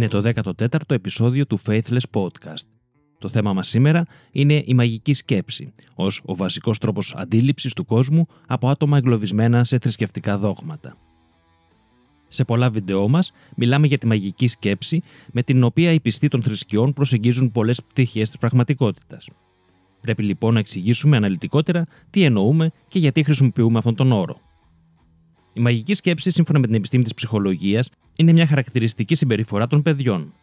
Είναι 0.00 0.08
το 0.08 0.32
14ο 0.34 0.78
επεισόδιο 0.88 1.46
του 1.46 1.60
Faithless 1.66 2.02
Podcast. 2.12 2.66
Το 3.18 3.28
θέμα 3.28 3.52
μας 3.52 3.68
σήμερα 3.68 4.04
είναι 4.30 4.62
η 4.66 4.74
μαγική 4.74 5.14
σκέψη, 5.14 5.72
ως 5.94 6.22
ο 6.24 6.34
βασικός 6.34 6.78
τρόπος 6.78 7.14
αντίληψης 7.16 7.72
του 7.72 7.84
κόσμου 7.84 8.26
από 8.46 8.68
άτομα 8.68 8.96
εγκλωβισμένα 8.96 9.64
σε 9.64 9.78
θρησκευτικά 9.78 10.38
δόγματα. 10.38 10.96
Σε 12.28 12.44
πολλά 12.44 12.70
βίντεό 12.70 13.08
μας 13.08 13.32
μιλάμε 13.56 13.86
για 13.86 13.98
τη 13.98 14.06
μαγική 14.06 14.48
σκέψη 14.48 15.02
με 15.32 15.42
την 15.42 15.64
οποία 15.64 15.92
οι 15.92 16.00
πιστοί 16.00 16.28
των 16.28 16.42
θρησκειών 16.42 16.92
προσεγγίζουν 16.92 17.52
πολλές 17.52 17.82
πτυχές 17.82 18.28
της 18.28 18.38
πραγματικότητας. 18.38 19.28
Πρέπει 20.00 20.22
λοιπόν 20.22 20.52
να 20.54 20.58
εξηγήσουμε 20.58 21.16
αναλυτικότερα 21.16 21.86
τι 22.10 22.22
εννοούμε 22.24 22.70
και 22.88 22.98
γιατί 22.98 23.22
χρησιμοποιούμε 23.22 23.78
αυτόν 23.78 23.94
τον 23.94 24.12
όρο. 24.12 24.40
Η 25.52 25.60
μαγική 25.60 25.94
σκέψη, 25.94 26.30
σύμφωνα 26.30 26.58
με 26.58 26.66
την 26.66 26.74
επιστήμη 26.74 27.02
της 27.02 27.14
ψυχολογίας, 27.14 27.90
είναι 28.16 28.32
μια 28.32 28.46
χαρακτηριστική 28.46 29.14
συμπεριφορά 29.14 29.66
των 29.66 29.82
παιδιών. 29.82 30.34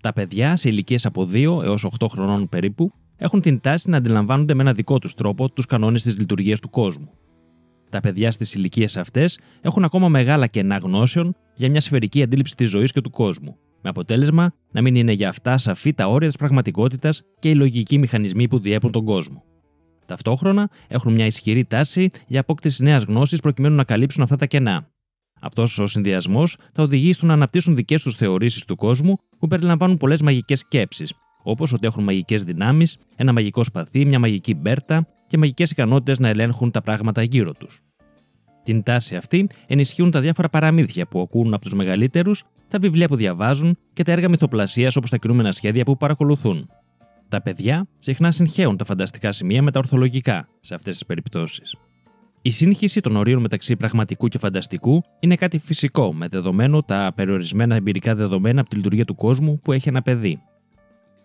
Τα 0.00 0.12
παιδιά 0.12 0.56
σε 0.56 0.68
ηλικίες 0.68 1.06
από 1.06 1.28
2 1.32 1.62
έως 1.62 1.84
8 1.84 2.06
χρονών 2.08 2.48
περίπου 2.48 2.92
έχουν 3.16 3.40
την 3.40 3.60
τάση 3.60 3.90
να 3.90 3.96
αντιλαμβάνονται 3.96 4.54
με 4.54 4.62
ένα 4.62 4.72
δικό 4.72 4.98
τους 4.98 5.14
τρόπο 5.14 5.50
τους 5.50 5.66
κανόνες 5.66 6.02
της 6.02 6.18
λειτουργίας 6.18 6.60
του 6.60 6.70
κόσμου. 6.70 7.10
Τα 7.90 8.00
παιδιά 8.00 8.32
στις 8.32 8.54
ηλικίες 8.54 8.96
αυτές 8.96 9.38
έχουν 9.60 9.84
ακόμα 9.84 10.08
μεγάλα 10.08 10.46
κενά 10.46 10.76
γνώσεων 10.76 11.34
για 11.54 11.70
μια 11.70 11.80
σφαιρική 11.80 12.22
αντίληψη 12.22 12.56
της 12.56 12.70
ζωής 12.70 12.92
και 12.92 13.00
του 13.00 13.10
κόσμου, 13.10 13.56
με 13.82 13.88
αποτέλεσμα 13.88 14.54
να 14.72 14.82
μην 14.82 14.94
είναι 14.94 15.12
για 15.12 15.28
αυτά 15.28 15.58
σαφή 15.58 15.92
τα 15.94 16.08
όρια 16.08 16.28
της 16.28 16.36
πραγματικότητας 16.36 17.22
και 17.38 17.48
οι 17.48 17.54
λογικοί 17.54 17.98
μηχανισμοί 17.98 18.48
που 18.48 18.58
διέπουν 18.58 18.90
τον 18.92 19.04
κόσμο. 19.04 19.44
Ταυτόχρονα 20.06 20.70
έχουν 20.88 21.12
μια 21.12 21.26
ισχυρή 21.26 21.64
τάση 21.64 22.10
για 22.26 22.40
απόκτηση 22.40 22.82
νέας 22.82 23.02
γνώσης 23.02 23.40
προκειμένου 23.40 23.76
να 23.76 23.84
καλύψουν 23.84 24.22
αυτά 24.22 24.36
τα 24.36 24.46
κενά. 24.46 24.90
Αυτός 25.40 25.78
ο 25.78 25.86
συνδυασμός 25.86 26.56
θα 26.72 26.82
οδηγήσει 26.82 27.12
στο 27.12 27.26
να 27.26 27.32
αναπτύσσουν 27.32 27.74
δικές 27.74 28.02
τους 28.02 28.16
θεωρήσεις 28.16 28.64
του 28.64 28.76
κόσμου 28.76 29.18
που 29.38 29.46
περιλαμβάνουν 29.46 29.96
πολλές 29.96 30.20
μαγικές 30.20 30.58
σκέψεις, 30.58 31.12
όπως 31.42 31.72
ότι 31.72 31.86
έχουν 31.86 32.04
μαγικές 32.04 32.44
δυνάμεις, 32.44 32.96
ένα 33.16 33.32
μαγικό 33.32 33.64
σπαθί, 33.64 34.04
μια 34.04 34.18
μαγική 34.18 34.54
μπέρτα 34.54 35.06
και 35.26 35.38
μαγικές 35.38 35.70
ικανότητες 35.70 36.18
να 36.18 36.28
ελέγχουν 36.28 36.70
τα 36.70 36.82
πράγματα 36.82 37.22
γύρω 37.22 37.52
τους. 37.52 37.80
Την 38.62 38.82
τάση 38.82 39.16
αυτή 39.16 39.48
ενισχύουν 39.66 40.10
τα 40.10 40.20
διάφορα 40.20 40.48
παραμύθια 40.48 41.06
που 41.06 41.20
ακούν 41.20 41.54
από 41.54 41.62
τους 41.62 41.74
μεγαλύτερους, 41.74 42.44
τα 42.68 42.78
βιβλία 42.78 43.08
που 43.08 43.16
διαβάζουν 43.16 43.78
και 43.92 44.02
τα 44.02 44.12
έργα 44.12 44.28
μυθοπλασίας 44.28 44.96
όπως 44.96 45.10
τα 45.10 45.16
κινούμενα 45.16 45.52
σχέδια 45.52 45.84
που 45.84 45.96
παρακολουθούν. 45.96 46.68
Τα 47.32 47.42
παιδιά 47.42 47.86
συχνά 47.98 48.30
συγχαίουν 48.30 48.76
τα 48.76 48.84
φανταστικά 48.84 49.32
σημεία 49.32 49.62
με 49.62 49.70
τα 49.70 49.78
ορθολογικά 49.78 50.48
σε 50.60 50.74
αυτές 50.74 50.92
τις 50.92 51.06
περιπτώσεις. 51.06 51.76
Η 52.42 52.50
σύγχυση 52.50 53.00
των 53.00 53.16
ορίων 53.16 53.40
μεταξύ 53.40 53.76
πραγματικού 53.76 54.28
και 54.28 54.38
φανταστικού 54.38 55.02
είναι 55.20 55.34
κάτι 55.34 55.58
φυσικό, 55.58 56.12
με 56.14 56.28
δεδομένο 56.28 56.82
τα 56.82 57.12
περιορισμένα 57.14 57.74
εμπειρικά 57.74 58.14
δεδομένα 58.14 58.60
από 58.60 58.70
τη 58.70 58.76
λειτουργία 58.76 59.04
του 59.04 59.14
κόσμου 59.14 59.60
που 59.64 59.72
έχει 59.72 59.88
ένα 59.88 60.02
παιδί. 60.02 60.42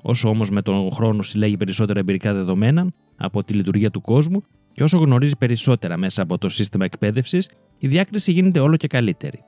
Όσο 0.02 0.30
όμως 0.30 0.50
με 0.50 0.62
τον 0.62 0.92
χρόνο 0.92 1.24
συλλέγει 1.24 1.58
περισσότερα 1.58 2.00
εμπειρικά 2.00 2.34
δεδομένα 2.34 2.92
από 3.18 3.44
τη 3.44 3.54
λειτουργία 3.54 3.92
του 3.92 4.02
κόσμου 4.02 4.44
και 4.74 4.84
όσο 4.84 4.98
γνωρίζει 4.98 5.36
περισσότερα 5.38 5.98
μέσα 5.98 6.22
από 6.22 6.38
το 6.38 6.50
σύστημα 6.50 6.86
εκπαίδευσης, 6.86 7.50
η 7.78 7.88
διάκριση 7.88 8.32
γίνεται 8.32 8.60
όλο 8.60 8.78
και 8.78 8.88
καλύτερη. 8.88 9.44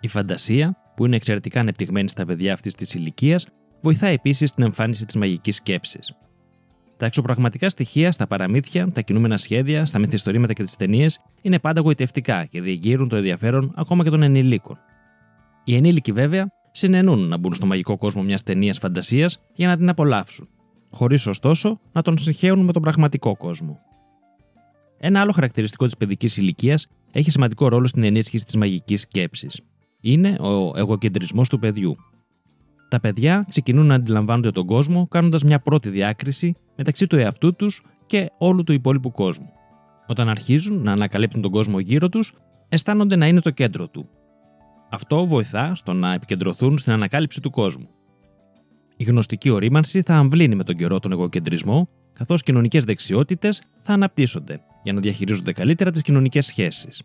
Η 0.00 0.08
φαντασία, 0.08 0.76
που 0.96 1.06
είναι 1.06 1.16
εξαιρετικά 1.16 1.60
ανεπτυγμένη 1.60 2.08
στα 2.08 2.24
παιδιά 2.24 2.52
αυτής 2.52 2.74
της 2.74 2.94
ηλικίας, 2.94 3.46
βοηθά 3.80 4.06
επίσης 4.06 4.48
στην 4.48 4.64
εμφάνιση 4.64 5.06
της 5.06 5.16
μαγικής 5.16 5.56
σκέψης. 5.56 6.14
Τα 6.96 7.06
εξωπραγματικά 7.06 7.68
στοιχεία 7.68 8.12
στα 8.12 8.26
παραμύθια, 8.26 8.90
τα 8.92 9.00
κινούμενα 9.00 9.36
σχέδια, 9.36 9.86
στα 9.86 9.98
μυθιστορήματα 9.98 10.52
και 10.52 10.62
τις 10.62 10.76
ταινίες 10.76 11.20
είναι 11.42 11.58
πάντα 11.58 11.80
γοητευτικά 11.80 12.44
και 12.44 12.60
διεγείρουν 12.60 13.08
το 13.08 13.16
ενδιαφέρον 13.16 13.72
ακόμα 13.76 14.04
και 14.04 14.10
των 14.10 14.22
ενηλίκων. 14.22 14.78
Οι 15.64 15.74
ενήλικοι, 15.76 16.12
βέβαια, 16.12 16.52
συνενούν 16.72 17.28
να 17.28 17.36
μπουν 17.36 17.54
στο 17.54 17.66
μαγικό 17.66 17.96
κόσμο 17.96 18.22
μιας 18.22 18.42
ταινίας 18.42 18.78
φαντασίας 18.78 19.42
για 19.54 19.68
να 19.68 19.76
την 19.76 19.88
απολαύσουν, 19.88 20.48
χωρίς 20.90 21.26
ωστόσο 21.26 21.80
να 21.92 22.02
τον 22.02 22.18
συγχαίουν 22.18 22.64
με 22.64 22.72
τον 22.72 22.82
πραγματικό 22.82 23.36
κόσμο. 23.36 23.78
Ένα 24.98 25.20
άλλο 25.20 25.32
χαρακτηριστικό 25.32 25.84
της 25.84 25.96
παιδικής 25.96 26.36
ηλικίας 26.36 26.86
έχει 27.12 27.30
σημαντικό 27.30 27.68
ρόλο 27.68 27.86
στην 27.86 28.02
ενίσχυση 28.02 28.44
της 28.44 28.56
μαγικής 28.56 29.00
σκέψης. 29.00 29.60
Είναι 30.00 30.36
ο 30.40 30.72
εγωκεντρισμός 30.76 31.48
του 31.48 31.58
παιδιού, 31.58 31.96
τα 32.90 33.00
παιδιά 33.00 33.46
ξεκινούν 33.48 33.86
να 33.86 33.94
αντιλαμβάνονται 33.94 34.50
τον 34.50 34.66
κόσμο 34.66 35.06
κάνοντας 35.08 35.42
μια 35.42 35.60
πρώτη 35.60 35.88
διάκριση 35.88 36.54
μεταξύ 36.76 37.06
του 37.06 37.16
εαυτού 37.16 37.54
τους 37.54 37.82
και 38.06 38.30
όλου 38.38 38.62
του 38.64 38.72
υπόλοιπου 38.72 39.10
κόσμου. 39.10 39.52
Όταν 40.06 40.28
αρχίζουν 40.28 40.82
να 40.82 40.92
ανακαλύπτουν 40.92 41.42
τον 41.42 41.50
κόσμο 41.50 41.78
γύρω 41.78 42.08
τους, 42.08 42.34
αισθάνονται 42.68 43.16
να 43.16 43.26
είναι 43.26 43.40
το 43.40 43.50
κέντρο 43.50 43.88
του. 43.88 44.08
Αυτό 44.90 45.26
βοηθά 45.26 45.74
στο 45.74 45.92
να 45.92 46.12
επικεντρωθούν 46.12 46.78
στην 46.78 46.92
ανακάλυψη 46.92 47.40
του 47.40 47.50
κόσμου. 47.50 47.88
Η 48.96 49.04
γνωστική 49.04 49.50
ορίμανση 49.50 50.02
θα 50.02 50.14
αμβλύνει 50.14 50.54
με 50.54 50.64
τον 50.64 50.74
καιρό 50.74 51.00
τον 51.00 51.12
εγωκεντρισμό, 51.12 51.88
καθώς 52.12 52.42
κοινωνικές 52.42 52.84
δεξιότητες 52.84 53.62
θα 53.82 53.92
αναπτύσσονται 53.92 54.60
για 54.82 54.92
να 54.92 55.00
διαχειρίζονται 55.00 55.52
καλύτερα 55.52 55.90
τις 55.90 56.02
κοινωνικές 56.02 56.46
σχέσεις. 56.46 57.02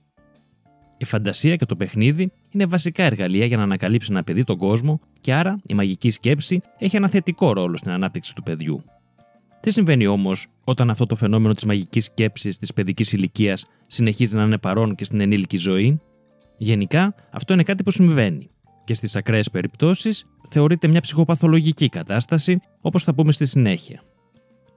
Η 0.98 1.06
φαντασία 1.06 1.56
και 1.56 1.66
το 1.66 1.76
παιχνίδι 1.76 2.32
είναι 2.56 2.66
βασικά 2.66 3.04
εργαλεία 3.04 3.46
για 3.46 3.58
να 3.58 3.64
ανακαλύψει 3.64 4.08
ένα 4.12 4.24
παιδί 4.24 4.44
τον 4.44 4.58
κόσμο 4.58 5.00
και 5.22 5.34
άρα 5.34 5.60
η 5.68 5.74
μαγική 5.74 6.10
σκέψη 6.10 6.62
έχει 6.78 6.96
ένα 6.96 7.08
θετικό 7.08 7.54
ρόλο 7.54 7.78
στην 7.78 7.92
ανάπτυξη 7.92 8.36
του 8.36 8.44
παιδιού. 8.44 8.84
Τι 9.60 9.72
συμβαίνει 9.72 10.08
όμως 10.08 10.48
όταν 10.64 10.90
αυτό 10.90 11.06
το 11.06 11.16
φαινόμενο 11.16 11.54
της 11.54 11.66
μαγικής 11.66 12.06
σκέψης 12.06 12.58
της 12.58 12.74
παιδικής 12.74 13.14
ηλικίας 13.14 13.66
συνεχίζει 13.88 14.36
να 14.36 14.44
είναι 14.44 14.58
παρόν 14.58 14.96
και 14.96 15.04
στην 15.04 15.20
ενήλικη 15.20 15.58
ζωή; 15.58 16.02
Γενικά, 16.58 17.16
αυτό 17.32 17.54
είναι 17.54 17.64
κάτι 17.64 17.84
που 17.84 17.92
συμβαίνει 17.92 18.50
και 18.84 18.94
στις 18.94 19.16
ακραίες 19.16 19.50
περιπτώσεις 19.50 20.26
θεωρείται 20.50 20.88
μια 20.88 21.02
ψυχοπαθολογική 21.02 21.90
κατάσταση, 21.90 22.60
όπως 22.82 23.04
θα 23.04 23.14
πούμε 23.14 23.32
στη 23.32 23.46
συνέχεια. 23.46 24.02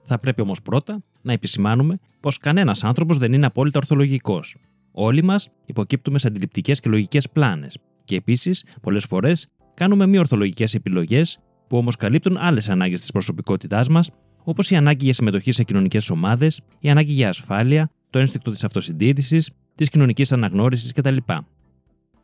Θα 0.03 0.19
πρέπει 0.19 0.41
όμως 0.41 0.61
πρώτα 0.61 1.03
να 1.21 1.33
επισημάνουμε 1.33 1.99
πως 2.19 2.37
κανένας 2.37 2.83
άνθρωπος 2.83 3.17
δεν 3.17 3.33
είναι 3.33 3.45
απόλυτα 3.45 3.79
ορθολογικός 3.79 4.55
Όλοι 4.91 5.23
μας 5.23 5.49
υποκύπτουμε 5.65 6.19
σε 6.19 6.27
αντιληπτικές 6.27 6.79
και 6.79 6.89
λογικές 6.89 7.29
πλάνες 7.29 7.77
και 8.03 8.15
επίσης 8.15 8.65
πολλές 8.81 9.05
φορές 9.05 9.47
κάνουμε 9.75 10.07
μη 10.07 10.17
ορθολογικές 10.17 10.73
επιλογές 10.73 11.39
που 11.67 11.77
όμως 11.77 11.95
καλύπτουν 11.95 12.37
άλλες 12.37 12.69
ανάγκες 12.69 12.99
της 12.99 13.11
προσωπικότητάς 13.11 13.87
μας, 13.87 14.09
όπως 14.43 14.71
η 14.71 14.75
ανάγκη 14.75 15.03
για 15.03 15.13
συμμετοχή 15.13 15.51
σε 15.51 15.63
κοινωνικές 15.63 16.09
ομάδες, 16.09 16.61
η 16.79 16.89
ανάγκη 16.89 17.11
για 17.11 17.29
ασφάλεια, 17.29 17.89
το 18.09 18.19
ένστικτο 18.19 18.51
της 18.51 18.63
αυτοσυντήρησης, 18.63 19.51
της 19.75 19.89
κοινωνικής 19.89 20.31
αναγνώρισης 20.31 20.91
κτλ. 20.93 21.17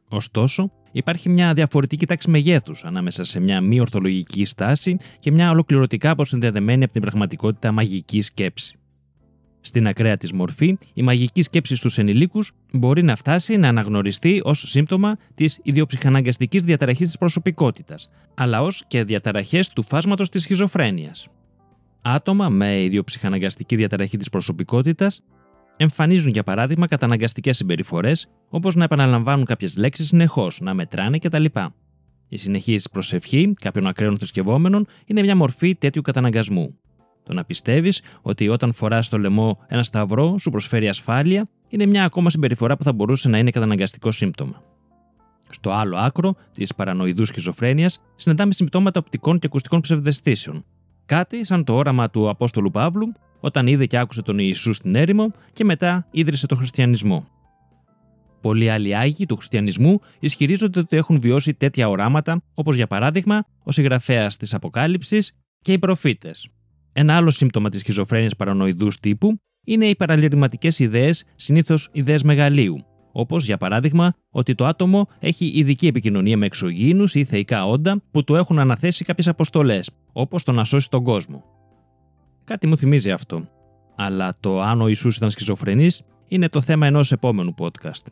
Ωστόσο, 0.09 0.71
υπάρχει 0.91 1.29
μια 1.29 1.53
διαφορετική 1.53 2.05
τάξη 2.05 2.29
μεγέθους 2.29 2.83
ανάμεσα 2.83 3.23
σε 3.23 3.39
μια 3.39 3.61
μη 3.61 3.79
ορθολογική 3.79 4.45
στάση 4.45 4.97
και 5.19 5.31
μια 5.31 5.51
ολοκληρωτικά 5.51 6.09
αποσυνδεδεμένη 6.09 6.83
από 6.83 6.93
την 6.93 7.01
πραγματικότητα 7.01 7.71
μαγικής 7.71 8.25
σκέψης. 8.25 8.73
Στην 9.65 9.87
ακραία 9.87 10.17
της 10.17 10.31
μορφή, 10.31 10.77
η 10.93 11.01
μαγική 11.01 11.41
σκέψη 11.41 11.75
στους 11.75 11.97
ενηλίκους 11.97 12.51
μπορεί 12.71 13.03
να 13.03 13.15
φτάσει 13.15 13.57
να 13.57 13.67
αναγνωριστεί 13.67 14.41
ως 14.43 14.63
σύμπτωμα 14.67 15.17
της 15.35 15.59
ιδιοψυχαναγκαστικής 15.63 16.61
διαταραχής 16.61 17.07
της 17.07 17.17
προσωπικότητας, 17.17 18.09
αλλά 18.33 18.61
ως 18.61 18.83
και 18.87 19.03
διαταραχές 19.03 19.69
του 19.69 19.83
φάσματος 19.87 20.29
της 20.29 20.41
σχιζοφρένειας. 20.41 21.27
Άτομα 22.01 22.49
με 22.49 22.81
ιδιοψυχαναγκαστική 22.83 23.75
διαταραχή 23.75 24.17
της 24.17 24.29
προσωπικότητας 24.29 25.21
εμφανίζουν 25.77 26.31
για 26.31 26.43
παράδειγμα 26.43 26.87
καταναγκαστικές 26.87 27.57
συμπεριφορές, 27.57 28.27
όπως 28.49 28.75
να 28.75 28.83
επαναλαμβάνουν 28.83 29.45
κάποιες 29.45 29.77
λέξεις 29.77 30.07
συνεχώς, 30.07 30.59
να 30.61 30.73
μετράνε 30.73 31.17
κτλ. 31.17 31.45
Η 32.27 32.37
συνεχής 32.37 32.89
προσευχή 32.89 33.53
κάποιων 33.61 33.87
ακραίων 33.87 34.17
θρησκευόμενων 34.17 34.87
είναι 35.05 35.21
μια 35.21 35.35
μορφή 35.35 35.75
τέτοιου 35.75 36.01
καταναγκασμού. 36.01 36.77
Το 37.25 37.33
να 37.33 37.43
πιστεύεις 37.43 38.01
ότι 38.21 38.49
όταν 38.49 38.73
φοράς 38.73 39.05
στο 39.05 39.17
λαιμό 39.17 39.59
ένα 39.67 39.83
σταυρό 39.83 40.37
σου 40.37 40.49
προσφέρει 40.49 40.87
ασφάλεια 40.87 41.47
είναι 41.67 41.85
μια 41.85 42.03
ακόμα 42.03 42.29
συμπεριφορά 42.29 42.77
που 42.77 42.83
θα 42.83 42.93
μπορούσε 42.93 43.29
να 43.29 43.37
είναι 43.37 43.51
καταναγκαστικό 43.51 44.11
σύμπτωμα. 44.11 44.63
Στο 45.49 45.71
άλλο 45.71 45.97
άκρο 45.97 46.35
της 46.53 46.75
παρανοειδού 46.75 47.25
σχιζοφρένειας 47.25 48.01
συναντάμε 48.15 48.53
συμπτώματα 48.53 48.99
οπτικών 48.99 49.39
και 49.39 49.47
ακουστικών 49.47 49.81
ψευδεστήσεων. 49.81 50.65
Κάτι 51.05 51.45
σαν 51.45 51.63
το 51.63 51.75
όραμα 51.75 52.09
του 52.09 52.29
Απόστολου 52.29 52.71
Παύλου 52.71 53.11
όταν 53.39 53.67
είδε 53.67 53.85
και 53.85 53.97
άκουσε 53.97 54.21
τον 54.21 54.37
Ιησού 54.39 54.73
στην 54.73 54.95
έρημο 54.95 55.31
και 55.53 55.63
μετά 55.63 56.07
ίδρυσε 56.11 56.47
τον 56.47 56.57
χριστιανισμό. 56.57 57.27
Πολλοί 58.41 58.69
άλλοι 58.69 58.95
άγιοι 58.95 59.25
του 59.25 59.35
χριστιανισμού 59.35 59.99
ισχυρίζονται 60.19 60.79
ότι 60.79 60.97
έχουν 60.97 61.19
βιώσει 61.19 61.53
τέτοια 61.53 61.89
οράματα, 61.89 62.41
όπως 62.53 62.75
για 62.75 62.87
παράδειγμα 62.87 63.45
ο 63.63 63.71
συγγραφέας 63.71 64.37
της 64.37 64.53
Αποκάλυψης 64.53 65.35
και 65.61 65.71
οι 65.71 65.79
προφήτες. 65.79 66.49
Ένα 66.97 67.15
άλλο 67.15 67.31
σύμπτωμα 67.31 67.69
της 67.69 67.79
σχιζοφρένειας 67.79 68.35
παρανοειδού 68.35 68.87
τύπου 68.99 69.39
είναι 69.65 69.85
οι 69.85 69.95
παραλυρηματικέ 69.95 70.69
ιδέες, 70.77 71.23
συνήθως 71.35 71.89
ιδέες 71.91 72.23
μεγαλείου, 72.23 72.85
όπως 73.11 73.45
για 73.45 73.57
παράδειγμα 73.57 74.13
ότι 74.29 74.55
το 74.55 74.65
άτομο 74.65 75.07
έχει 75.19 75.45
ειδική 75.45 75.87
επικοινωνία 75.87 76.37
με 76.37 76.45
εξωγήινους 76.45 77.15
ή 77.15 77.23
θεϊκά 77.23 77.65
όντα 77.65 78.01
που 78.11 78.23
του 78.23 78.35
έχουν 78.35 78.59
αναθέσει 78.59 79.03
κάποιες 79.05 79.27
αποστολές, 79.27 79.89
όπως 80.13 80.43
το 80.43 80.51
να 80.51 80.63
σώσει 80.63 80.89
τον 80.89 81.03
κόσμο. 81.03 81.43
Κάτι 82.43 82.67
μου 82.67 82.77
θυμίζει 82.77 83.11
αυτό. 83.11 83.47
Αλλά 83.95 84.37
το 84.39 84.61
αν 84.61 84.81
ο 84.81 84.87
Ιησούς 84.87 85.17
ήταν 85.17 85.29
σχιζοφρενής 85.29 86.01
είναι 86.27 86.49
το 86.49 86.61
θέμα 86.61 86.87
ενός 86.87 87.11
επόμενου 87.11 87.53
podcast. 87.57 88.05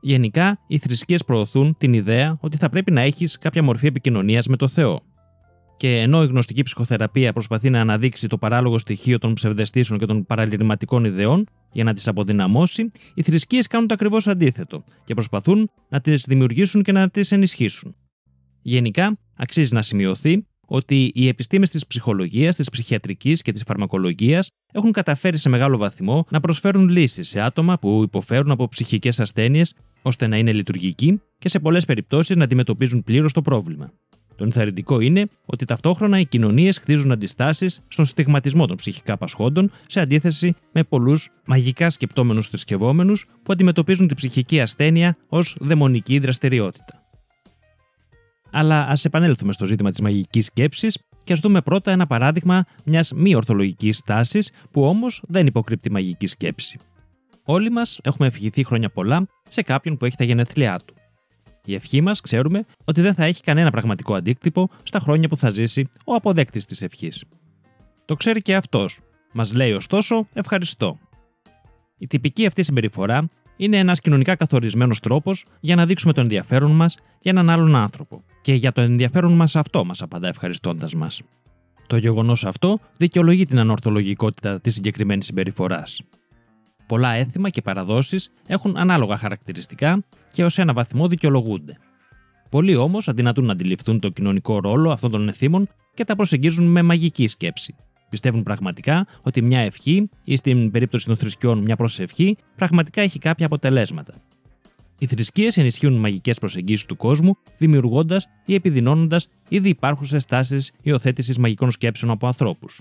Γενικά, 0.00 0.58
οι 0.66 0.78
θρησκείες 0.78 1.24
προωθούν 1.24 1.76
την 1.78 1.92
ιδέα 1.92 2.36
ότι 2.40 2.56
θα 2.56 2.68
πρέπει 2.68 2.90
να 2.90 3.00
έχεις 3.00 3.38
κάποια 3.38 3.62
μορφή 3.62 3.86
επικοινωνίας 3.86 4.46
με 4.46 4.56
το 4.56 4.68
Θεό. 4.68 5.02
Και 5.80 6.00
ενώ 6.00 6.22
η 6.22 6.26
γνωστική 6.26 6.62
ψυχοθεραπεία 6.62 7.32
προσπαθεί 7.32 7.70
να 7.70 7.80
αναδείξει 7.80 8.26
το 8.26 8.38
παράλογο 8.38 8.78
στοιχείο 8.78 9.18
των 9.18 9.34
ψευδεστήσεων 9.34 9.98
και 9.98 10.06
των 10.06 10.26
παραλυρηματικών 10.26 11.04
ιδεών 11.04 11.46
για 11.72 11.84
να 11.84 11.94
τις 11.94 12.08
αποδυναμώσει, 12.08 12.90
οι 13.14 13.22
θρησκείες 13.22 13.66
κάνουν 13.66 13.86
το 13.86 13.94
ακριβώς 13.94 14.26
αντίθετο 14.26 14.84
και 15.04 15.14
προσπαθούν 15.14 15.70
να 15.88 16.00
τις 16.00 16.24
δημιουργήσουν 16.28 16.82
και 16.82 16.92
να 16.92 17.10
τις 17.10 17.32
ενισχύσουν. 17.32 17.94
Γενικά, 18.62 19.18
αξίζει 19.36 19.74
να 19.74 19.82
σημειωθεί 19.82 20.46
ότι 20.66 21.12
οι 21.14 21.28
επιστήμες 21.28 21.70
της 21.70 21.86
ψυχολογίας, 21.86 22.56
της 22.56 22.70
ψυχιατρικής 22.70 23.42
και 23.42 23.52
της 23.52 23.62
φαρμακολογίας 23.66 24.48
έχουν 24.72 24.92
καταφέρει 24.92 25.36
σε 25.36 25.48
μεγάλο 25.48 25.76
βαθμό 25.76 26.24
να 26.30 26.40
προσφέρουν 26.40 26.88
λύσεις 26.88 27.28
σε 27.28 27.40
άτομα 27.40 27.78
που 27.78 28.00
υποφέρουν 28.02 28.50
από 28.50 28.68
ψυχικές 28.68 29.20
ασθένειες, 29.20 29.74
ώστε 30.02 30.26
να 30.26 30.36
είναι 30.36 30.52
λειτουργικοί 30.52 31.20
και 31.38 31.48
σε 31.48 31.58
πολλές 31.58 31.84
περιπτώσεις 31.84 32.36
να 32.36 32.44
αντιμετωπίζουν 32.44 33.02
πλήρως 33.02 33.32
το 33.32 33.42
πρόβλημα. 33.42 33.92
Το 34.40 34.46
ενθαρρυντικό 34.46 35.00
είναι 35.00 35.26
ότι 35.46 35.64
ταυτόχρονα 35.64 36.18
οι 36.18 36.26
κοινωνίες 36.26 36.78
χτίζουν 36.78 37.12
αντιστάσεις 37.12 37.80
στον 37.88 38.04
στιγματισμό 38.04 38.66
των 38.66 38.76
ψυχικά 38.76 39.16
πασχόντων, 39.16 39.70
σε 39.86 40.00
αντίθεση 40.00 40.54
με 40.72 40.84
πολλούς 40.84 41.30
μαγικά 41.46 41.90
σκεπτόμενους 41.90 42.48
θρησκευόμενους 42.48 43.26
που 43.42 43.52
αντιμετωπίζουν 43.52 44.06
την 44.06 44.16
ψυχική 44.16 44.60
ασθένεια 44.60 45.16
ως 45.28 45.56
δαιμονική 45.60 46.18
δραστηριότητα. 46.18 47.02
Αλλά 48.50 48.86
ας 48.86 49.04
επανέλθουμε 49.04 49.52
στο 49.52 49.66
ζήτημα 49.66 49.90
της 49.90 50.00
μαγικής 50.00 50.46
σκέψης 50.46 50.98
και 51.24 51.32
ας 51.32 51.40
δούμε 51.40 51.60
πρώτα 51.60 51.90
ένα 51.90 52.06
παράδειγμα 52.06 52.64
μιας 52.84 53.12
μη 53.12 53.34
ορθολογικής 53.34 54.02
τάση 54.02 54.40
που 54.70 54.84
όμως 54.84 55.22
δεν 55.28 55.46
υποκρύπτει 55.46 55.90
μαγική 55.90 56.26
σκέψη. 56.26 56.78
Όλοι 57.44 57.70
μας 57.70 58.00
έχουμε 58.02 58.28
ευχηθεί 58.28 58.64
χρόνια 58.64 58.90
πολλά 58.90 59.26
σε 59.48 59.62
κάποιον 59.62 59.96
που 59.96 60.04
έχει 60.04 60.16
τα 60.16 60.24
γενέθλιά 60.24 60.80
του. 60.84 60.94
Η 61.70 61.74
ευχή 61.74 62.00
μας 62.00 62.20
ξέρουμε 62.20 62.60
ότι 62.84 63.00
δεν 63.00 63.14
θα 63.14 63.24
έχει 63.24 63.42
κανένα 63.42 63.70
πραγματικό 63.70 64.14
αντίκτυπο 64.14 64.68
στα 64.82 64.98
χρόνια 64.98 65.28
που 65.28 65.36
θα 65.36 65.50
ζήσει 65.50 65.88
ο 66.04 66.14
αποδέκτης 66.14 66.64
της 66.64 66.82
ευχής. 66.82 67.24
Το 68.04 68.14
ξέρει 68.14 68.40
και 68.42 68.54
αυτός. 68.54 68.98
Μας 69.32 69.52
λέει 69.52 69.72
ωστόσο 69.72 70.28
ευχαριστώ. 70.32 70.98
Η 71.98 72.06
τυπική 72.06 72.46
αυτή 72.46 72.62
συμπεριφορά 72.62 73.28
είναι 73.56 73.76
ένας 73.76 74.00
κοινωνικά 74.00 74.36
καθορισμένος 74.36 75.00
τρόπος 75.00 75.44
για 75.60 75.76
να 75.76 75.86
δείξουμε 75.86 76.12
το 76.12 76.20
ενδιαφέρον 76.20 76.70
μας 76.70 76.96
για 77.20 77.30
έναν 77.30 77.50
άλλον 77.50 77.76
άνθρωπο. 77.76 78.22
Και 78.42 78.54
για 78.54 78.72
το 78.72 78.80
ενδιαφέρον 78.80 79.32
μας 79.32 79.56
αυτό 79.56 79.84
μας 79.84 80.02
απαντά 80.02 80.28
ευχαριστώντας 80.28 80.94
μας. 80.94 81.22
Το 81.86 81.96
γεγονός 81.96 82.44
αυτό 82.44 82.78
δικαιολογεί 82.98 83.46
την 83.46 83.58
ανορθολογικότητα 83.58 84.60
της 84.60 84.74
συγκεκριμένης 84.74 85.26
συμπεριφοράς. 85.26 86.02
Πολλά 86.90 87.12
έθιμα 87.12 87.48
και 87.48 87.62
παραδόσεις 87.62 88.30
έχουν 88.46 88.76
ανάλογα 88.76 89.16
χαρακτηριστικά 89.16 90.04
και 90.32 90.44
ως 90.44 90.58
ένα 90.58 90.72
βαθμό 90.72 91.08
δικαιολογούνται. 91.08 91.76
Πολλοί 92.50 92.76
όμως 92.76 93.08
αδυνατούν 93.08 93.44
να 93.44 93.52
αντιληφθούν 93.52 94.00
το 94.00 94.08
κοινωνικό 94.08 94.60
ρόλο 94.60 94.90
αυτών 94.90 95.10
των 95.10 95.28
εθήμων 95.28 95.68
και 95.94 96.04
τα 96.04 96.16
προσεγγίζουν 96.16 96.64
με 96.64 96.82
μαγική 96.82 97.26
σκέψη. 97.26 97.74
Πιστεύουν 98.10 98.42
πραγματικά 98.42 99.06
ότι 99.22 99.42
μια 99.42 99.60
ευχή 99.60 100.08
ή 100.24 100.36
στην 100.36 100.70
περίπτωση 100.70 101.06
των 101.06 101.16
θρησκειών 101.16 101.58
μια 101.58 101.76
προσευχή 101.76 102.36
πραγματικά 102.56 103.02
έχει 103.02 103.18
κάποια 103.18 103.46
αποτελέσματα. 103.46 104.14
Οι 104.98 105.06
θρησκείες 105.06 105.56
ενισχύουν 105.56 105.94
μαγικές 105.94 106.38
προσεγγίσεις 106.38 106.86
του 106.86 106.96
κόσμου, 106.96 107.36
δημιουργώντας 107.58 108.28
ή 108.44 108.54
επιδεινώνοντας 108.54 109.28
ήδη 109.48 109.68
υπάρχουσες 109.68 110.24
τάσεις 110.24 110.72
υιοθέτησης 110.82 111.38
μαγικών 111.38 111.70
σκέψεων 111.70 112.10
από 112.10 112.26
ανθρώπους. 112.26 112.80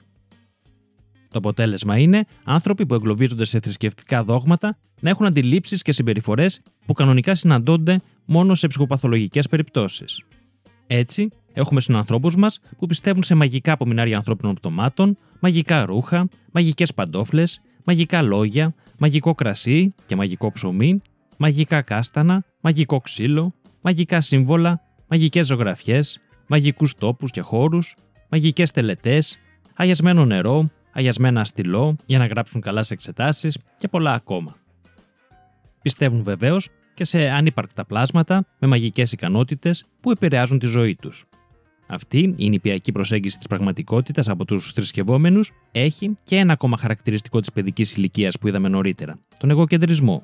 Το 1.29 1.37
αποτέλεσμα 1.37 1.97
είναι 1.97 2.25
άνθρωποι 2.43 2.85
που 2.85 2.93
εγκλωβίζονται 2.93 3.45
σε 3.45 3.59
θρησκευτικά 3.59 4.23
δόγματα 4.23 4.77
να 4.99 5.09
έχουν 5.09 5.25
αντιλήψεις 5.25 5.81
και 5.81 5.91
συμπεριφορές 5.91 6.61
που 6.85 6.93
κανονικά 6.93 7.35
συναντώνται 7.35 7.99
μόνο 8.25 8.55
σε 8.55 8.67
ψυχοπαθολογικές 8.67 9.47
περιπτώσεις. 9.47 10.23
Έτσι, 10.87 11.29
έχουμε 11.53 11.81
συνανθρώπους 11.81 12.35
μας 12.35 12.59
που 12.77 12.85
πιστεύουν 12.85 13.23
σε 13.23 13.35
μαγικά 13.35 13.71
απομεινάρια 13.71 14.17
ανθρώπινων 14.17 14.53
πτωμάτων, 14.55 15.17
μαγικά 15.39 15.85
ρούχα, 15.85 16.27
μαγικές 16.51 16.93
παντόφλες, 16.93 17.61
μαγικά 17.83 18.21
λόγια, 18.21 18.73
μαγικό 18.97 19.35
κρασί 19.35 19.93
και 20.05 20.15
μαγικό 20.15 20.51
ψωμί, 20.51 21.01
μαγικά 21.37 21.81
κάστανα, 21.81 22.43
μαγικό 22.61 22.99
ξύλο, 22.99 23.53
μαγικά 23.81 24.21
σύμβολα, 24.21 24.81
μαγικές 25.07 25.45
ζωγραφιές, 25.45 26.19
μαγικούς 26.47 26.95
τόπους 26.95 27.31
και 27.31 27.41
χώρους, 27.41 27.95
μαγικές 28.29 28.71
τελετές, 28.71 29.39
αγιασμένο 29.75 30.25
νερό, 30.25 30.69
αγιασμένα 30.91 31.45
στυλό 31.45 31.95
για 32.05 32.17
να 32.17 32.25
γράψουν 32.25 32.61
καλά 32.61 32.83
σε 32.83 32.93
εξετάσεις 32.93 33.57
και 33.77 33.87
πολλά 33.87 34.13
ακόμα. 34.13 34.55
Πιστεύουν 35.81 36.23
βεβαίως 36.23 36.69
και 36.93 37.03
σε 37.03 37.29
ανύπαρκτα 37.29 37.85
πλάσματα 37.85 38.45
με 38.59 38.67
μαγικές 38.67 39.11
ικανότητες 39.11 39.85
που 40.01 40.11
επηρεάζουν 40.11 40.59
τη 40.59 40.65
ζωή 40.65 40.95
τους. 40.95 41.25
Αυτή 41.87 42.33
η 42.37 42.49
νηπιακή 42.49 42.91
προσέγγιση 42.91 43.37
της 43.37 43.47
πραγματικότητας 43.47 44.29
από 44.29 44.45
τους 44.45 44.71
θρησκευόμενους 44.71 45.51
έχει 45.71 46.15
και 46.23 46.35
ένα 46.35 46.53
ακόμα 46.53 46.77
χαρακτηριστικό 46.77 47.39
της 47.39 47.51
παιδικής 47.51 47.95
ηλικίας 47.95 48.37
που 48.37 48.47
είδαμε 48.47 48.67
νωρίτερα, 48.67 49.19
τον 49.37 49.49
εγωκεντρισμό. 49.49 50.23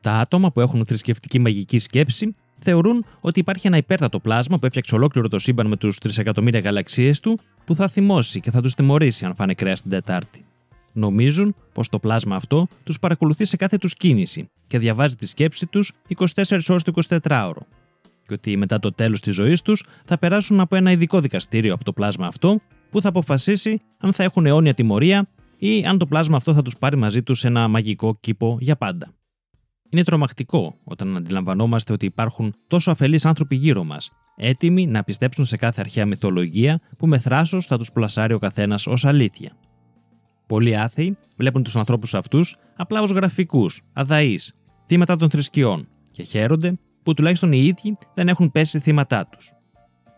Τα 0.00 0.12
άτομα 0.12 0.52
που 0.52 0.60
έχουν 0.60 0.86
θρησκευτική 0.86 1.38
μαγική 1.38 1.78
σκέψη 1.78 2.34
θεωρούν 2.62 3.04
ότι 3.20 3.40
υπάρχει 3.40 3.66
ένα 3.66 3.76
υπέρτατο 3.76 4.20
πλάσμα 4.20 4.58
που 4.58 4.66
έφτιαξε 4.66 4.94
ολόκληρο 4.94 5.28
το 5.28 5.38
σύμπαν 5.38 5.66
με 5.66 5.76
τους 5.76 5.98
τρισεκατομμύρια 5.98 6.60
γαλαξίες 6.60 7.20
του 7.20 7.38
που 7.64 7.74
θα 7.74 7.88
θυμώσει 7.88 8.40
και 8.40 8.50
θα 8.50 8.62
τους 8.62 8.74
τιμωρήσει 8.74 9.24
αν 9.24 9.34
φάνε 9.34 9.54
κρέα 9.54 9.74
την 9.74 9.90
Τετάρτη. 9.90 10.44
Νομίζουν 10.92 11.54
πως 11.72 11.88
το 11.88 11.98
πλάσμα 11.98 12.36
αυτό 12.36 12.66
τους 12.84 12.98
παρακολουθεί 12.98 13.44
σε 13.44 13.56
κάθε 13.56 13.76
τους 13.76 13.94
κίνηση 13.94 14.50
και 14.66 14.78
διαβάζει 14.78 15.16
τη 15.16 15.26
σκέψη 15.26 15.66
τους 15.66 15.92
24 16.16 16.26
ώρες 16.68 16.82
το 16.82 16.92
24ωρο. 17.08 17.62
Και 18.26 18.34
ότι 18.34 18.56
μετά 18.56 18.78
το 18.78 18.92
τέλος 18.92 19.20
της 19.20 19.34
ζωής 19.34 19.62
τους 19.62 19.84
θα 20.04 20.18
περάσουν 20.18 20.60
από 20.60 20.76
ένα 20.76 20.90
ειδικό 20.90 21.20
δικαστήριο 21.20 21.74
από 21.74 21.84
το 21.84 21.92
πλάσμα 21.92 22.26
αυτό 22.26 22.58
που 22.90 23.00
θα 23.00 23.08
αποφασίσει 23.08 23.80
αν 23.98 24.12
θα 24.12 24.22
έχουν 24.22 24.46
αιώνια 24.46 24.74
τιμωρία 24.74 25.28
ή 25.58 25.84
αν 25.84 25.98
το 25.98 26.06
πλάσμα 26.06 26.36
αυτό 26.36 26.54
θα 26.54 26.62
τους 26.62 26.76
πάρει 26.78 26.96
μαζί 26.96 27.22
τους 27.22 27.38
σε 27.38 27.46
ένα 27.46 27.68
μαγικό 27.68 28.16
κήπο 28.20 28.56
για 28.60 28.76
πάντα. 28.76 29.12
Είναι 29.92 30.04
τρομακτικό 30.04 30.78
όταν 30.84 31.16
αντιλαμβανόμαστε 31.16 31.92
ότι 31.92 32.06
υπάρχουν 32.06 32.54
τόσο 32.66 32.90
αφελείς 32.90 33.24
άνθρωποι 33.24 33.56
γύρω 33.56 33.84
μας, 33.84 34.10
έτοιμοι 34.36 34.86
να 34.86 35.02
πιστέψουν 35.02 35.44
σε 35.44 35.56
κάθε 35.56 35.80
αρχαία 35.80 36.06
μυθολογία 36.06 36.80
που 36.98 37.06
με 37.06 37.18
θράσος 37.18 37.66
θα 37.66 37.78
τους 37.78 37.92
πλασάρει 37.92 38.34
ο 38.34 38.38
καθένας 38.38 38.86
ως 38.86 39.04
αλήθεια. 39.04 39.52
Πολλοί 40.46 40.76
άθεοι 40.76 41.16
βλέπουν 41.36 41.62
τους 41.62 41.76
ανθρώπους 41.76 42.14
αυτούς 42.14 42.56
απλά 42.76 43.00
ως 43.02 43.10
γραφικούς, 43.10 43.82
αδαείς, 43.92 44.54
θύματα 44.86 45.16
των 45.16 45.30
θρησκειών 45.30 45.88
και 46.10 46.22
χαίρονται 46.22 46.72
που 47.02 47.14
τουλάχιστον 47.14 47.52
οι 47.52 47.64
ίδιοι 47.64 47.96
δεν 48.14 48.28
έχουν 48.28 48.50
πέσει 48.50 48.78
θύματά 48.78 49.26
τους. 49.26 49.52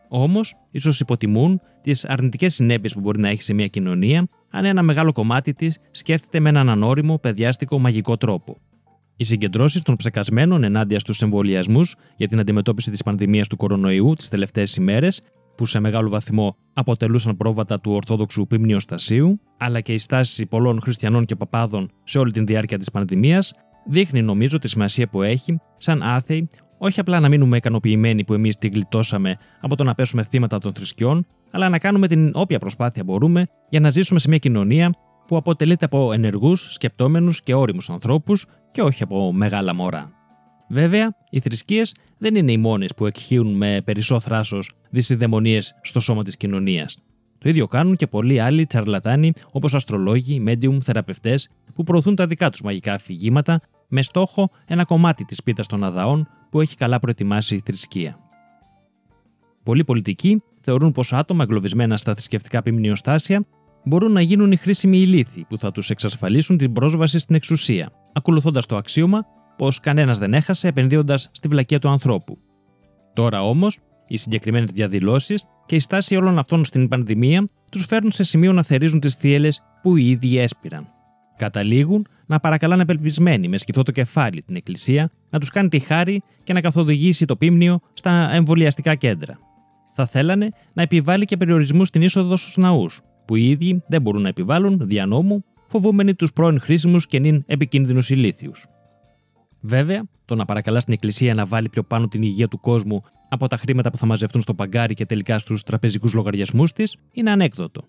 Όμως, 0.08 0.54
ίσως 0.70 1.00
υποτιμούν 1.00 1.60
τις 1.82 2.04
αρνητικές 2.04 2.54
συνέπειες 2.54 2.94
που 2.94 3.00
μπορεί 3.00 3.20
να 3.20 3.28
έχει 3.28 3.42
σε 3.42 3.54
μια 3.54 3.66
κοινωνία 3.66 4.26
αν 4.50 4.64
ένα 4.64 4.82
μεγάλο 4.82 5.12
κομμάτι 5.12 5.52
της 5.52 5.78
σκέφτεται 5.90 6.40
με 6.40 6.48
έναν 6.48 6.68
ανώριμο, 6.68 7.18
παιδιάστικο, 7.18 7.78
μαγικό 7.78 8.16
τρόπο. 8.16 8.56
Οι 9.16 9.24
συγκεντρώσεις 9.24 9.82
των 9.82 9.96
ψεκασμένων 9.96 10.64
ενάντια 10.64 10.98
στους 10.98 11.22
εμβολιασμούς 11.22 11.94
για 12.16 12.28
την 12.28 12.38
αντιμετώπιση 12.38 12.90
της 12.90 13.02
πανδημίας 13.02 13.46
του 13.46 13.56
κορονοϊού 13.56 14.12
τις 14.12 14.28
τελευταίες 14.28 14.76
ημέρες, 14.76 15.22
που 15.56 15.66
σε 15.66 15.80
μεγάλο 15.80 16.08
βαθμό 16.08 16.56
αποτελούσαν 16.72 17.36
πρόβατα 17.36 17.80
του 17.80 17.92
Ορθόδοξου 17.92 18.46
Πυμνιοστασίου, 18.46 19.40
αλλά 19.58 19.80
και 19.80 19.92
οι 19.92 19.98
στάσει 19.98 20.46
πολλών 20.46 20.80
χριστιανών 20.82 21.24
και 21.24 21.36
παπάδων 21.36 21.90
σε 22.04 22.18
όλη 22.18 22.32
την 22.32 22.46
διάρκεια 22.46 22.78
της 22.78 22.90
πανδημίας, 22.90 23.52
δείχνει 23.86 24.22
νομίζω 24.22 24.58
τη 24.58 24.68
σημασία 24.68 25.08
που 25.08 25.22
έχει, 25.22 25.60
σαν 25.76 26.02
άθεοι, 26.02 26.50
όχι 26.78 27.00
απλά 27.00 27.20
να 27.20 27.28
μείνουμε 27.28 27.56
ικανοποιημένοι 27.56 28.24
που 28.24 28.34
εμείς 28.34 28.56
την 28.56 28.70
γλιτώσαμε 28.72 29.36
από 29.60 29.76
το 29.76 29.84
να 29.84 29.94
πέσουμε 29.94 30.22
θύματα 30.22 30.58
των 30.58 30.72
θρησκειών, 30.74 31.26
αλλά 31.50 31.68
να 31.68 31.78
κάνουμε 31.78 32.08
την 32.08 32.30
όποια 32.34 32.58
προσπάθεια 32.58 33.04
μπορούμε 33.04 33.46
για 33.68 33.80
να 33.80 33.90
ζήσουμε 33.90 34.20
σε 34.20 34.28
μια 34.28 34.38
κοινωνία 34.38 34.92
που 35.26 35.36
αποτελείται 35.36 35.84
από 35.84 36.12
ενεργούς, 36.12 36.72
σκεπτόμενους 36.72 37.42
και 37.42 37.54
όριμους 37.54 37.90
ανθρώπους 37.90 38.46
και 38.74 38.82
όχι 38.82 39.02
από 39.02 39.32
μεγάλα 39.32 39.74
μωρά. 39.74 40.12
Βέβαια, 40.68 41.16
οι 41.30 41.40
θρησκείες 41.40 41.94
δεν 42.18 42.34
είναι 42.34 42.52
οι 42.52 42.56
μόνες 42.56 42.94
που 42.94 43.06
εκχύουν 43.06 43.56
με 43.56 43.80
περισσό 43.84 44.20
θράσο 44.20 44.58
δυσυδαιμονίε 44.90 45.60
στο 45.82 46.00
σώμα 46.00 46.24
της 46.24 46.36
κοινωνίας. 46.36 46.98
Το 47.38 47.48
ίδιο 47.48 47.66
κάνουν 47.66 47.96
και 47.96 48.06
πολλοί 48.06 48.40
άλλοι 48.40 48.66
τσαρλατάνοι 48.66 49.32
όπως 49.50 49.74
αστρολόγοι, 49.74 50.40
μέντιουμ, 50.40 50.78
θεραπευτές 50.80 51.48
που 51.74 51.84
προωθούν 51.84 52.14
τα 52.14 52.26
δικά 52.26 52.50
τους 52.50 52.60
μαγικά 52.60 52.94
αφηγήματα 52.94 53.60
με 53.88 54.02
στόχο 54.02 54.50
ένα 54.66 54.84
κομμάτι 54.84 55.24
της 55.24 55.42
πίτα 55.42 55.64
των 55.66 55.84
αδαών 55.84 56.28
που 56.50 56.60
έχει 56.60 56.76
καλά 56.76 57.00
προετοιμάσει 57.00 57.54
η 57.54 57.62
θρησκεία. 57.64 58.18
Πολλοί 59.62 59.84
πολιτικοί 59.84 60.42
θεωρούν 60.60 60.92
πως 60.92 61.12
άτομα 61.12 61.42
εγκλωβισμένα 61.42 61.96
στα 61.96 62.12
θρησκευτικά 62.12 62.62
ποιμνιοστάσια 62.62 63.44
μπορούν 63.84 64.12
να 64.12 64.20
γίνουν 64.20 64.52
οι 64.52 64.56
χρήσιμοι 64.56 64.98
ηλίθιοι 64.98 65.46
που 65.48 65.58
θα 65.58 65.72
τους 65.72 65.90
εξασφαλίσουν 65.90 66.58
την 66.58 66.72
πρόσβαση 66.72 67.18
στην 67.18 67.34
εξουσία, 67.34 67.92
ακολουθώντας 68.12 68.66
το 68.66 68.76
αξίωμα 68.76 69.26
πως 69.56 69.80
κανένας 69.80 70.18
δεν 70.18 70.34
έχασε 70.34 70.68
επενδύοντας 70.68 71.30
στη 71.32 71.48
βλακεία 71.48 71.78
του 71.78 71.88
ανθρώπου. 71.88 72.38
Τώρα 73.14 73.42
όμως, 73.42 73.78
οι 74.06 74.16
συγκεκριμένες 74.16 74.70
διαδηλώσεις 74.70 75.44
και 75.66 75.74
η 75.74 75.80
στάση 75.80 76.16
όλων 76.16 76.38
αυτών 76.38 76.64
στην 76.64 76.88
πανδημία 76.88 77.48
τους 77.70 77.84
φέρνουν 77.86 78.12
σε 78.12 78.22
σημείο 78.22 78.52
να 78.52 78.62
θερίζουν 78.62 79.00
τις 79.00 79.14
θύελες 79.14 79.62
που 79.82 79.96
οι 79.96 80.10
ίδιοι 80.10 80.38
έσπηραν. 80.38 80.88
Καταλήγουν 81.36 82.06
να 82.26 82.40
παρακαλάνε 82.40 82.82
απελπισμένοι 82.82 83.48
με 83.48 83.58
σκυφτό 83.58 83.82
το 83.82 83.92
κεφάλι 83.92 84.42
την 84.42 84.56
Εκκλησία 84.56 85.10
να 85.30 85.38
τους 85.38 85.50
κάνει 85.50 85.68
τη 85.68 85.78
χάρη 85.78 86.22
και 86.42 86.52
να 86.52 86.60
καθοδηγήσει 86.60 87.24
το 87.24 87.36
πίμνιο 87.36 87.80
στα 87.94 88.30
εμβολιαστικά 88.32 88.94
κέντρα. 88.94 89.38
Θα 89.94 90.06
θέλανε 90.06 90.48
να 90.72 90.82
επιβάλλει 90.82 91.24
και 91.24 91.36
περιορισμούς 91.36 91.88
στην 91.88 92.02
είσοδο 92.02 92.36
στους 92.36 92.56
ναούς, 92.56 93.02
που 93.24 93.36
οι 93.36 93.50
ίδιοι 93.50 93.82
δεν 93.88 94.02
μπορούν 94.02 94.22
να 94.22 94.28
επιβάλλουν 94.28 94.80
δια 94.82 95.06
νόμου, 95.06 95.44
φοβούμενοι 95.68 96.14
τους 96.14 96.32
πρώην 96.32 96.60
χρήσιμους 96.60 97.06
και 97.06 97.18
νυν 97.18 97.44
επικίνδυνους 97.46 98.10
ηλίθιους. 98.10 98.66
Βέβαια, 99.60 100.02
το 100.24 100.34
να 100.34 100.44
παρακαλάς 100.44 100.82
στην 100.82 100.94
Εκκλησία 100.94 101.34
να 101.34 101.46
βάλει 101.46 101.68
πιο 101.68 101.82
πάνω 101.82 102.08
την 102.08 102.22
υγεία 102.22 102.48
του 102.48 102.60
κόσμου 102.60 103.02
από 103.28 103.48
τα 103.48 103.56
χρήματα 103.56 103.90
που 103.90 103.96
θα 103.96 104.06
μαζευτούν 104.06 104.40
στο 104.40 104.54
παγκάρι 104.54 104.94
και 104.94 105.06
τελικά 105.06 105.38
στους 105.38 105.62
τραπεζικούς 105.62 106.14
λογαριασμούς 106.14 106.72
της 106.72 106.96
είναι 107.12 107.30
ανέκδοτο. 107.30 107.84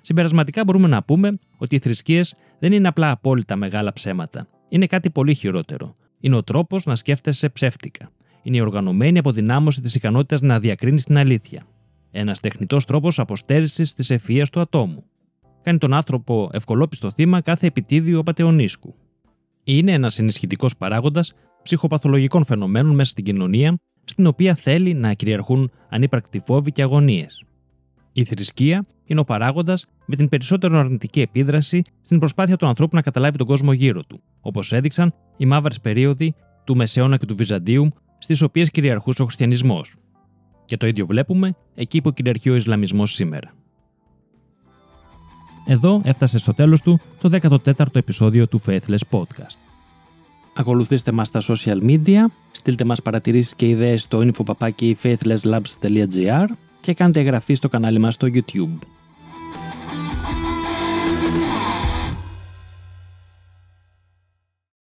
Συμπερασματικά 0.00 0.64
μπορούμε 0.64 0.88
να 0.88 1.02
πούμε 1.02 1.38
ότι 1.56 1.74
οι 1.74 1.78
θρησκείες 1.78 2.36
δεν 2.58 2.72
είναι 2.72 2.88
απλά 2.88 3.10
απόλυτα 3.10 3.56
μεγάλα 3.56 3.92
ψέματα. 3.92 4.46
Είναι 4.68 4.86
κάτι 4.86 5.10
πολύ 5.10 5.34
χειρότερο. 5.34 5.94
Είναι 6.20 6.36
ο 6.36 6.42
τρόπος 6.42 6.84
να 6.84 6.96
σκέφτεσαι 6.96 7.48
ψεύτικα. 7.48 8.10
Είναι 8.42 8.56
η 8.56 8.60
οργανωμένη 8.60 9.18
αποδυνάμωση 9.18 9.80
της 9.80 9.94
ικανότητας 9.94 10.40
να 10.40 10.60
διακρίνεις 10.60 11.04
την 11.04 11.16
αλήθεια. 11.16 11.66
Ένας 12.16 12.40
τεχνητός 12.40 12.84
τρόπος 12.84 13.18
αποστέρησης 13.18 13.94
της 13.94 14.10
ευφυα 14.10 14.46
του 14.46 14.60
ατόμου. 14.60 15.04
Κάνει 15.62 15.78
τον 15.78 15.92
άνθρωπο 15.92 16.50
ευκολόπιστο 16.52 17.10
θύμα 17.10 17.40
κάθε 17.40 17.66
επιτίδιου 17.66 18.18
απαταιωνίσκου. 18.18 18.94
Είναι 19.64 19.92
ένας 19.92 20.18
ενισχυτικός 20.18 20.76
παράγοντας 20.76 21.32
ψυχοπαθολογικών 21.62 22.44
φαινομένων 22.44 22.94
μέσα 22.94 23.10
στην 23.10 23.24
κοινωνία, 23.24 23.76
στην 24.04 24.26
οποία 24.26 24.54
θέλει 24.54 24.94
να 24.94 25.12
κυριαρχούν 25.12 25.70
ανύπαρκτοι 25.88 26.42
φόβοι 26.46 26.72
και 26.72 26.82
αγωνίες. 26.82 27.42
Η 28.12 28.24
θρησκεία 28.24 28.86
είναι 29.04 29.20
ο 29.20 29.24
παράγοντας 29.24 29.86
με 30.06 30.16
την 30.16 30.28
περισσότερο 30.28 30.78
αρνητική 30.78 31.20
επίδραση 31.20 31.82
στην 32.02 32.18
προσπάθεια 32.18 32.56
του 32.56 32.66
ανθρώπου 32.66 32.96
να 32.96 33.02
καταλάβει 33.02 33.38
τον 33.38 33.46
κόσμο 33.46 33.72
γύρω 33.72 34.02
του, 34.02 34.22
όπως 34.40 34.72
έδειξαν 34.72 35.14
οι 35.36 35.46
μαύρες 35.46 35.80
περίοδοι 35.80 36.34
του 36.64 36.76
Μεσαίωνα 36.76 37.16
και 37.16 37.26
του 37.26 37.36
Βυζαντίου, 37.36 37.88
στις 38.18 38.42
οποίες 38.42 38.70
κυριαρχούσε 38.70 39.22
ο 39.22 39.24
χριστιανισμός. 39.24 39.94
Και 40.64 40.76
το 40.76 40.86
ίδιο 40.86 41.06
βλέπουμε 41.06 41.54
εκεί 41.74 42.00
που 42.00 42.12
κυριαρχεί 42.12 42.50
ο 42.50 42.54
Ισλαμισμός 42.54 43.12
σήμερα. 43.14 43.54
Εδώ 45.66 46.00
έφτασε 46.04 46.38
στο 46.38 46.54
τέλος 46.54 46.80
του 46.80 47.00
το 47.20 47.38
14ο 47.42 47.96
επεισόδιο 47.96 48.46
του 48.46 48.60
Faithless 48.66 48.98
Podcast. 49.10 49.56
Ακολουθήστε 50.56 51.12
μας 51.12 51.26
στα 51.28 51.42
social 51.42 51.80
media, 51.82 52.24
στείλτε 52.52 52.84
μας 52.84 53.02
παρατηρήσεις 53.02 53.54
και 53.54 53.68
ιδέες 53.68 54.02
στο 54.02 54.30
infopapaki 54.30 54.92
faithlesslabs.gr 55.02 56.46
και 56.80 56.94
κάντε 56.94 57.20
εγγραφή 57.20 57.54
στο 57.54 57.68
κανάλι 57.68 57.98
μας 57.98 58.14
στο 58.14 58.28
YouTube. 58.34 58.78